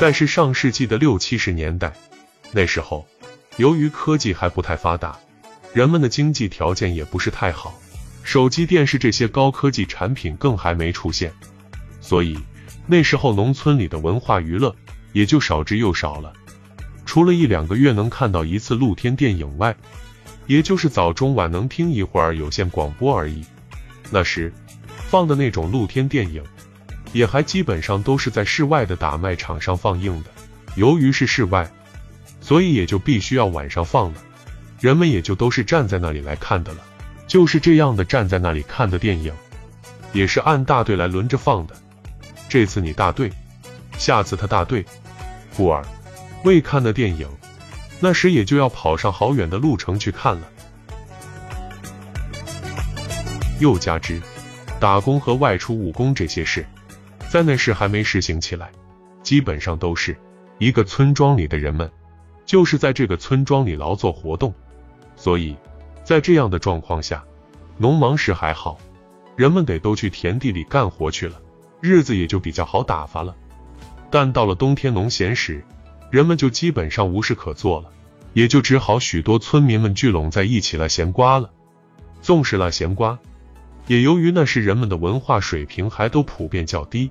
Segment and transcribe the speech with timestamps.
[0.00, 1.92] 在是上世纪的六七十年代，
[2.52, 3.04] 那时候
[3.56, 5.18] 由于科技还不太发达，
[5.72, 7.74] 人们的经济条件也不是太好，
[8.22, 11.32] 手机、电视这些高科技产品更还没出现，
[12.00, 12.38] 所以
[12.86, 14.72] 那时候农村里的文化娱乐
[15.12, 16.32] 也就少之又少了。
[17.04, 19.74] 除了一两个月能看到一次露天电影外，
[20.46, 23.44] 也就是早中晚能听一会儿有线广播而已。
[24.10, 24.52] 那时
[25.08, 26.44] 放的那种露天电影，
[27.12, 30.30] 也还基本上都是在室外的打卖场上放映的。
[30.76, 31.70] 由于是室外，
[32.40, 34.20] 所以也就必须要晚上放了，
[34.80, 36.78] 人们也就都是站在那里来看的了。
[37.26, 39.32] 就是这样的站在那里看的电影，
[40.12, 41.76] 也是按大队来轮着放的。
[42.48, 43.30] 这次你大队，
[43.98, 44.84] 下次他大队，
[45.56, 45.84] 故而。
[46.42, 47.28] 未看的电影，
[48.00, 50.48] 那时也就要跑上好远的路程去看了。
[53.60, 54.20] 又加之
[54.80, 56.66] 打工和外出务工这些事，
[57.30, 58.72] 在那时还没实行起来，
[59.22, 60.16] 基本上都是
[60.58, 61.88] 一个村庄里的人们，
[62.44, 64.52] 就是在这个村庄里劳作活动。
[65.14, 65.54] 所以
[66.02, 67.24] 在这样的状况下，
[67.78, 68.76] 农忙时还好，
[69.36, 71.40] 人们得都去田地里干活去了，
[71.80, 73.36] 日子也就比较好打发了。
[74.10, 75.64] 但到了冬天农闲时，
[76.10, 77.92] 人们就基本上无事可做了，
[78.32, 81.48] 也就只好许多村民们聚拢在一起拉闲瓜了。
[82.20, 83.20] 纵使拉闲瓜，
[83.90, 87.10] 也由于那时人们的文化水平还都普遍较低，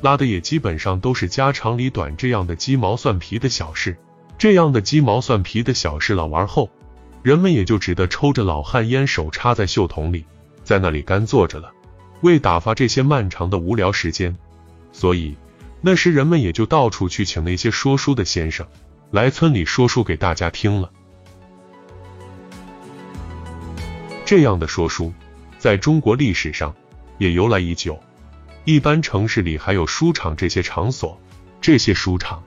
[0.00, 3.98] 拉的也基本上都是家长里短这样的鸡毛蒜皮的小事。
[4.38, 6.70] 这样的鸡毛蒜皮的小事了完后，
[7.22, 10.24] 人们也就只得抽着老旱烟，手插在袖筒里，
[10.64, 11.70] 在那里干坐着了，
[12.22, 14.34] 为打发这些漫长的无聊时间。
[14.92, 15.36] 所以。
[15.82, 18.66] 那时人们也就到处去请那些说书的先生
[19.10, 20.90] 来村里说书给大家听了。
[24.24, 25.12] 这样的说书
[25.66, 26.72] 在中国历史上
[27.18, 27.98] 也由来已久，
[28.64, 31.20] 一般城市里还有书场这些场所，
[31.60, 32.40] 这些书场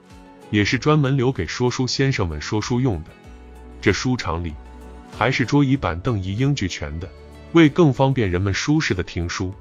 [0.51, 3.09] 也是专门留给说书先生们说书用的。
[3.81, 4.53] 这书场里
[5.17, 7.09] 还是桌椅板凳一应俱全的，
[7.51, 9.53] 为更方便人们舒适的听书，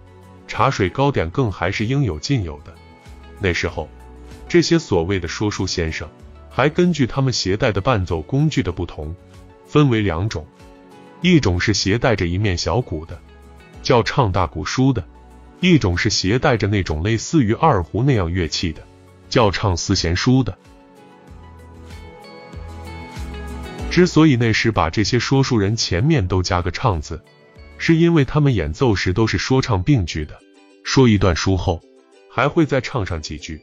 [0.47, 2.73] 茶水糕点更还是应有尽有的。
[3.41, 3.89] 那时候，
[4.49, 6.09] 这些所谓的说书先生，
[6.49, 9.13] 还根据他们携带的伴奏工具的不同，
[9.67, 10.47] 分为两种：
[11.23, 13.21] 一种是携带着一面小鼓的，
[13.83, 15.03] 叫唱大鼓书的；
[15.61, 18.83] 一种是携带着那种类似于二胡那样乐器的，
[19.29, 20.57] 叫唱丝弦书的。
[23.91, 27.23] 之所以那时把这些说书人前面都加个唱字，
[27.79, 30.39] 是因为他们演奏时都是说唱并句的，
[30.85, 31.81] 说一段书后。
[32.31, 33.61] 还会再唱上几句。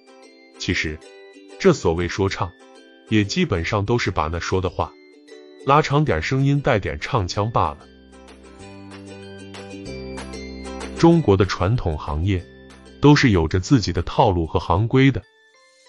[0.59, 0.99] 其实，
[1.59, 2.51] 这所谓说唱，
[3.07, 4.91] 也基本上都是把那说的话
[5.65, 7.77] 拉长点声音，带点唱腔罢了。
[11.05, 12.43] 中国的传统行业
[12.99, 15.21] 都是有着自己的套路和行规的。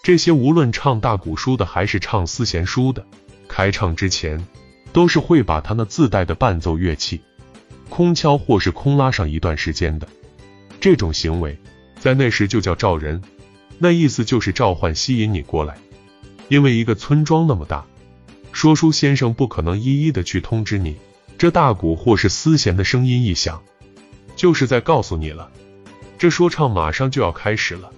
[0.02, 3.02] 这些无论唱大鼓书的，还是唱丝弦书的，
[3.48, 4.46] 开唱之前
[4.92, 7.22] 都是会把他那自带的伴奏乐器
[7.88, 10.06] 空敲或是空拉上一段时间的。
[10.80, 11.58] 这种行为。
[11.98, 13.22] 在那时就叫召人，
[13.78, 15.78] 那意思就是召唤、吸引你过来。
[16.48, 17.86] 因为一个村庄那么大，
[18.52, 20.94] 说书先生不可能一一的去通知你。
[21.38, 23.62] 这大鼓或是丝弦的声音一响，
[24.36, 25.50] 就是在告诉你了，
[26.18, 27.90] 这说唱马上就要开始了。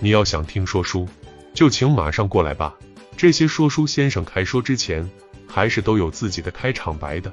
[0.00, 1.08] 你要想听说书，
[1.54, 2.76] 就请马上过来吧。
[3.16, 5.08] 这些说书先生开说之前，
[5.46, 7.32] 还是都有自己的开场白的。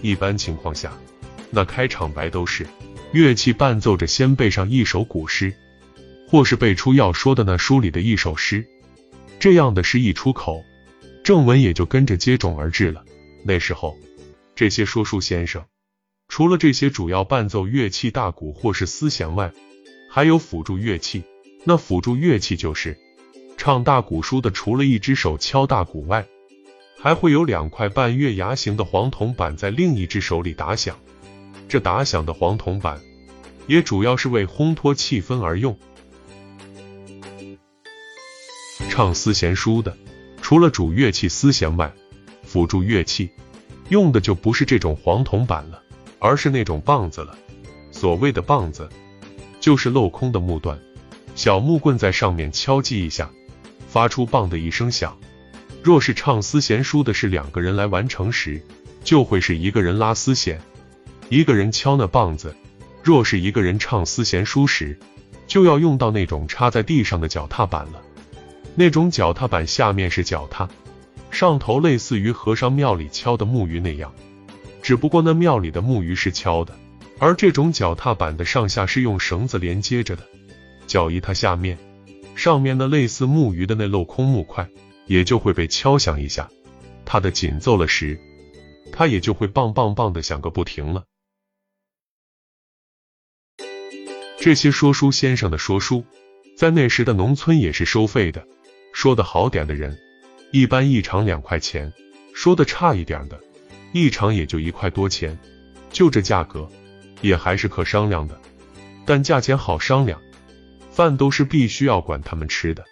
[0.00, 0.92] 一般情况下，
[1.50, 2.66] 那开场白都是。
[3.12, 5.52] 乐器伴奏着，先背上一首古诗，
[6.28, 8.66] 或是背出要说的那书里的一首诗。
[9.40, 10.62] 这样的诗一出口，
[11.24, 13.02] 正文也就跟着接踵而至了。
[13.44, 13.96] 那时候，
[14.54, 15.64] 这些说书先生，
[16.28, 19.52] 除了这些主要伴奏乐器大鼓或是丝弦外，
[20.10, 21.24] 还有辅助乐器。
[21.64, 22.96] 那辅助乐器就是
[23.56, 26.26] 唱大鼓书的，除了一只手敲大鼓外，
[26.96, 30.96] 还会有两块半月牙形的黄铜板在另一只手里打响。
[31.68, 33.00] 这打响的黄铜板，
[33.66, 35.76] 也主要是为烘托气氛而用。
[38.88, 39.96] 唱丝弦书的，
[40.40, 41.92] 除了主乐器丝弦外，
[42.44, 43.30] 辅助乐器
[43.88, 45.82] 用的就不是这种黄铜板了，
[46.18, 47.36] 而是那种棒子了。
[47.90, 48.88] 所谓的棒子，
[49.60, 50.78] 就是镂空的木段，
[51.34, 53.30] 小木棍在上面敲击一下，
[53.88, 55.16] 发出“棒”的一声响。
[55.82, 58.60] 若是唱丝弦书的是两个人来完成时，
[59.02, 60.60] 就会是一个人拉丝弦。
[61.28, 62.54] 一个人敲那棒子，
[63.02, 64.98] 若是一个人唱丝弦书时，
[65.46, 68.02] 就要用到那种插在地上的脚踏板了。
[68.74, 70.68] 那种脚踏板下面是脚踏，
[71.30, 74.12] 上头类似于和尚庙里敲的木鱼那样，
[74.88, 76.74] 只不过那庙里的木鱼是敲的，
[77.18, 80.26] 而这种脚踏板的上下是用绳子连接着的。
[80.86, 81.76] 脚一踏下面，
[82.34, 84.66] 上面那类似木鱼的那镂空木块
[85.04, 86.48] 也就会被敲响一下，
[87.04, 88.18] 它的紧奏了时，
[88.90, 91.04] 它也就会棒棒棒的响个不停了。
[94.40, 96.02] 这些说书先生的说书，
[96.56, 98.42] 在那时的农村也是收费的。
[98.94, 99.98] 说的好点的人，
[100.50, 101.92] 一般一场两块钱；
[102.32, 103.38] 说的差一点的，
[103.92, 105.38] 一场也就一块多钱。
[105.90, 106.68] 就这价格，
[107.20, 108.38] 也还是可商量的。
[109.06, 110.20] 但价钱好商量，
[110.90, 112.84] 饭都是必须要管他们吃的，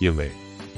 [0.00, 0.30] 因为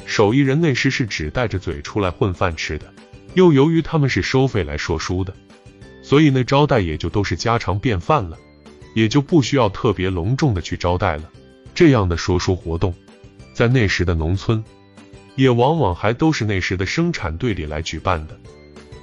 [0.07, 2.93] 手艺人那时是只带着嘴出来混饭吃的。
[3.35, 5.35] 又由于他们是收费来说书的，
[6.03, 8.39] 所以那招待也就都是家常便饭了。
[8.95, 11.31] 也就不需要特别隆重的去招待了。
[11.75, 12.93] 这样的说书活动，
[13.53, 14.65] 在那时的农村，
[15.37, 18.37] 也往往还都是那时的生产队里来举办的。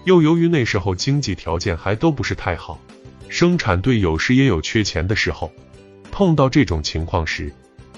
[0.06, 2.80] 又由于那时候经济条件还都不是太好，
[3.28, 5.52] 生产队有时也有缺钱的时候。
[6.12, 7.52] 碰到这种情况时，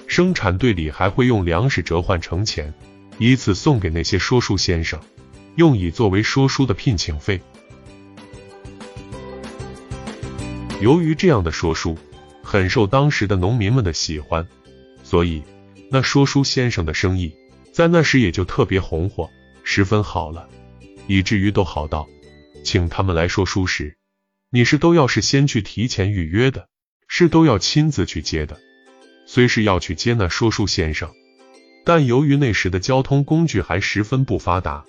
[0.08, 2.74] 生产队里还会用粮食折换成钱，
[3.20, 5.00] 以此送给那些说书先生，
[5.56, 7.40] 用以作为说书的聘请费。
[10.82, 11.98] 由于这样的说书
[12.42, 14.48] 很受当时的农民们的喜欢，
[15.04, 15.44] 所以
[15.92, 17.36] 那说书先生的生意
[17.72, 19.30] 在那时也就特别红火，
[19.64, 20.48] 十分好了，
[21.08, 22.08] 以至于都好到
[22.64, 23.98] 请他们来说书时，
[24.52, 26.68] 你是都要是先去提前预约的，
[27.08, 28.60] 是都要亲自去接的。
[29.26, 31.12] 虽是要去接那说书先生，
[31.84, 34.86] 但由于那时的交通工具还十分不发达，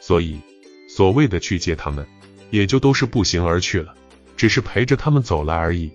[0.00, 0.40] 所以
[0.88, 2.06] 所谓的去接他们，
[2.50, 3.94] 也就都是步行而去了。
[4.36, 5.90] 只是陪着他们走来而已。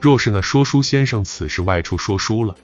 [0.00, 2.56] 若是那说书先生此时外出说书了，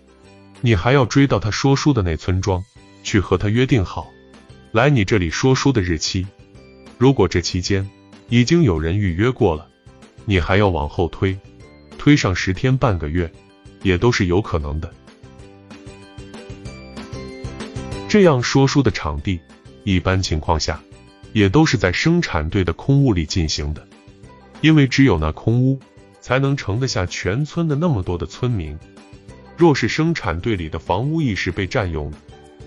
[0.61, 2.65] 你还要追到他说书的那村庄
[3.05, 4.09] 去和他约定好
[4.75, 6.27] 来你这里说书的日期。
[6.99, 7.89] 如果这期间
[8.29, 9.69] 已经有人预约过了，
[10.25, 11.39] 你还要往后推，
[11.97, 13.31] 推上十天半个月，
[13.85, 14.93] 也都是有可能的。
[18.09, 19.39] 这样说书的场地，
[19.85, 20.83] 一般情况下
[21.33, 23.87] 也都是在生产队的空屋里进行的。
[24.61, 25.79] 因为只有那空屋，
[26.21, 28.77] 才能盛得下全村的那么多的村民。
[29.57, 32.13] 若是生产队里的房屋一时被占用，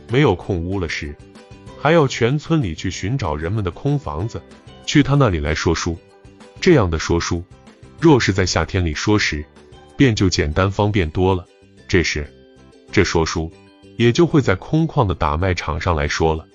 [0.09, 1.13] 没有空屋了时，
[1.79, 4.41] 还要全村里去寻找人们的空房子，
[4.85, 5.97] 去他那里来说书。
[6.59, 7.43] 这样的说书，
[7.99, 9.45] 若是在夏天里说时，
[9.95, 11.45] 便就简单方便多了。
[11.87, 12.27] 这时，
[12.91, 13.51] 这说书
[13.95, 16.47] 也就会在空旷的打麦场上来说了。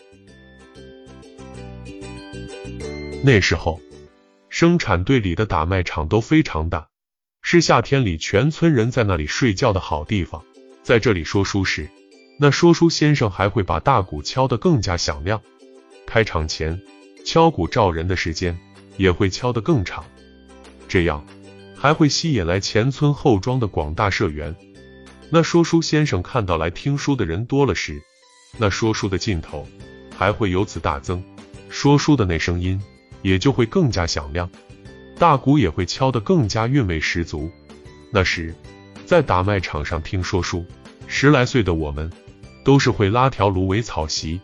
[3.24, 3.80] 那时候。
[4.48, 6.88] 生产队里的打麦场都非常大，
[7.40, 10.44] 是夏天里全村人在那里睡觉的好地方。
[10.82, 11.88] 在这里说书时，
[12.42, 15.40] 那说书先生还会把大鼓敲得更加响亮。
[16.04, 16.82] 开场前
[17.24, 18.58] 敲鼓照人的时间
[18.96, 20.04] 也会敲得更长，
[20.88, 21.24] 这样
[21.76, 24.56] 还会吸引来前村后庄的广大社员。
[25.30, 28.02] 那说书先生看到来听书的人多了时，
[28.58, 29.64] 那说书的劲头
[30.18, 31.22] 还会由此大增，
[31.68, 32.82] 说书的那声音。
[33.22, 34.50] 也就会更加响亮，
[35.16, 37.48] 大鼓也会敲得更加韵味十足。
[38.10, 38.52] 那时，
[39.06, 40.66] 在打麦场上听说书，
[41.06, 42.10] 十来岁的我们
[42.64, 44.40] 都是会拉条芦苇草席，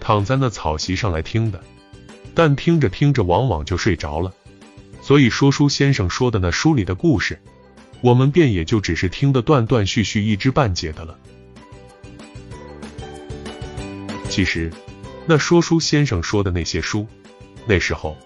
[0.00, 1.60] 躺在那草席上来听的。
[2.34, 4.32] 但听着听着，往往就睡着了。
[5.00, 7.38] 所以说书先生说的那书里的故事，
[8.00, 11.18] 我们便也就只是听得断断续续、一知半解的了。
[14.28, 14.72] 其实，
[15.26, 17.06] 那说书先生说的那些书。
[17.66, 18.16] 那时候，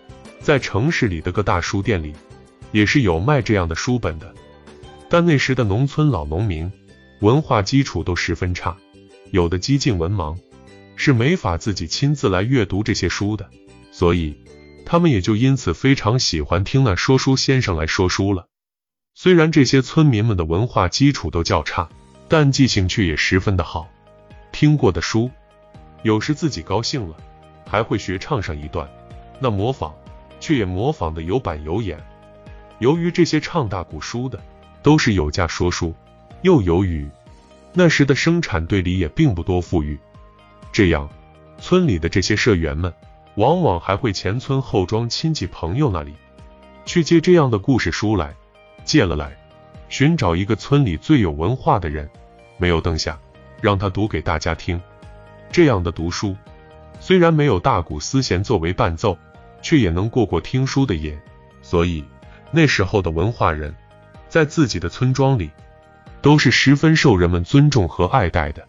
[0.41, 2.15] 在城市里的各大书店里，
[2.73, 4.35] 也是有卖这样的书本的。
[5.11, 6.73] 但那时的农村老农民，
[7.21, 8.77] 文化基础都十分差，
[9.31, 10.37] 有的激进文盲，
[10.97, 13.49] 是没法自己亲自来阅读这些书的，
[13.93, 14.37] 所以
[14.87, 18.49] 他们也就因此非常喜欢听那说书先生来说书了。
[19.15, 21.89] 虽然这些村民们的文化基础都较差，
[22.29, 23.89] 但记性却也十分的好。
[24.53, 25.31] 听过的书，
[26.03, 27.17] 有时自己高兴了，
[27.67, 28.89] 还会学唱上一段。
[29.41, 29.93] 那模仿，
[30.41, 31.99] 却也模仿的有板有眼。
[32.79, 34.41] 由于这些唱大鼓书的
[34.83, 35.95] 都是有价说书，
[36.43, 37.09] 又由于
[37.79, 39.97] 那时的生产队里也并不多富裕，
[40.73, 41.09] 这样
[41.61, 42.93] 村里的这些社员们，
[43.37, 46.13] 往往还会前村后庄亲戚朋友那里
[46.85, 48.35] 去借这样的故事书来，
[48.85, 49.31] 借了来，
[49.89, 52.11] 寻找一个村里最有文化的人，
[52.57, 53.17] 没有灯下，
[53.61, 54.83] 让他读给大家听。
[55.53, 56.35] 这样的读书，
[56.99, 59.17] 虽然没有大鼓丝弦作为伴奏。
[59.61, 61.19] 却也能过过听书的瘾，
[61.63, 62.05] 所以
[62.53, 63.75] 那时候的文化人，
[64.29, 65.51] 在自己的村庄里，
[66.21, 68.67] 都是十分受人们尊重和爱戴的。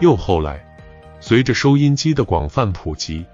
[0.00, 0.64] 又后来，
[1.20, 3.24] 随着收音机的广泛普及，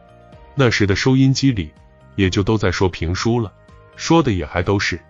[0.54, 1.70] 那时的收音机里
[2.16, 3.52] 也就都在说评书了，
[3.96, 5.00] 说的也还都是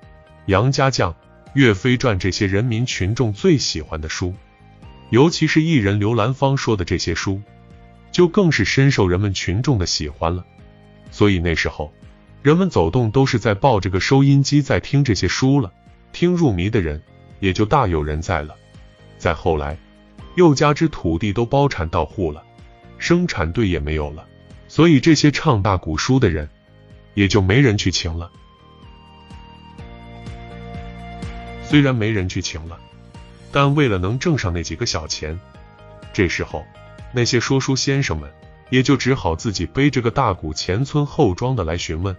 [0.47, 1.14] 杨家将、
[1.54, 4.35] 岳飞传这些人民群众最喜欢的书，
[5.11, 7.40] 尤其是艺人刘兰芳说的这些书，
[8.11, 10.45] 就更是深受人们群众的喜欢了。
[11.11, 11.93] 所以那时候，
[12.44, 15.72] 人们走动都是在抱着个收音机在听这些书了，
[16.12, 17.02] 听入迷的人
[17.40, 18.54] 也就大有人在了。
[19.16, 19.78] 再后来，
[20.34, 22.44] 又加之土地都包产到户了，
[22.98, 24.26] 生产队也没有了，
[24.68, 26.46] 所以这些唱大鼓书的人
[27.14, 28.30] 也就没人去请了。
[31.62, 32.78] 虽然没人去请了，
[33.52, 35.40] 但为了能挣上那几个小钱，
[36.12, 36.62] 这时候
[37.14, 38.30] 那些说书先生们
[38.68, 42.14] 也就只好自己背着个大鼓前村后庄的来询问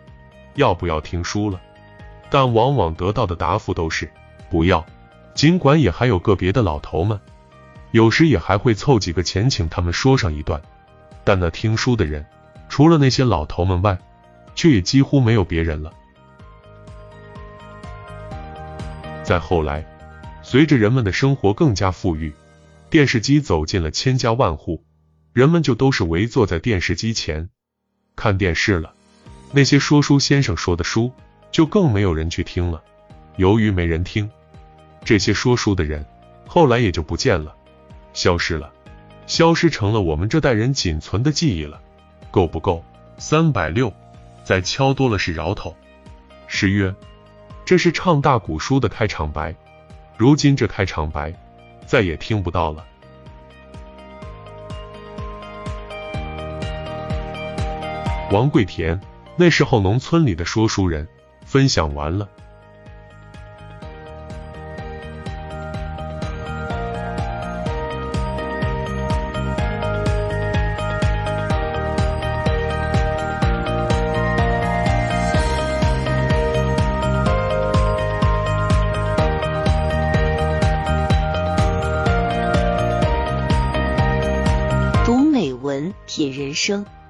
[0.55, 1.61] 要不要听书了。
[2.29, 4.11] 但往往得到的答复都是
[4.49, 4.85] 不要。
[5.35, 7.19] 尽管也还有个别的老头们，
[7.91, 10.61] 有时也还会凑几个钱请他们说上一段，
[11.23, 12.25] 但那听书的人，
[12.69, 13.99] 除了那些老头们外，
[14.55, 15.93] 却也几乎没有别人了。
[19.23, 19.85] 再后来，
[20.41, 22.33] 随着人们的生活更加富裕，
[22.89, 24.85] 电视机走进了千家万户，
[25.33, 27.49] 人们就都是围坐在电视机前
[28.15, 28.94] 看电视了。
[29.55, 31.13] 那些说书先生说的书，
[31.49, 32.83] 就更没有人去听了。
[33.37, 34.29] 由于没人听，
[35.05, 36.05] 这些说书的人
[36.45, 37.55] 后来也就不见了，
[38.11, 38.69] 消失了，
[39.27, 41.79] 消失成了我们这代人仅存的记忆了。
[42.31, 42.83] 够不够？
[43.17, 43.93] 三百六，
[44.43, 45.73] 再敲多了是饶头。
[46.47, 46.93] 诗曰。
[47.63, 49.55] 这是唱大鼓书的开场白，
[50.17, 51.33] 如今这开场白
[51.85, 52.85] 再也听不到了。
[58.31, 58.99] 王贵田，
[59.37, 61.05] 那时候农村里的说书人，
[61.45, 62.29] 分享完了。
[85.05, 86.85] 读美文品人生，